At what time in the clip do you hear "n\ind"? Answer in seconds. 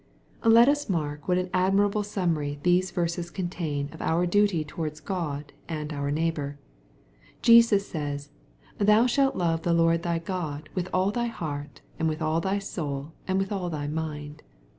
13.85-14.41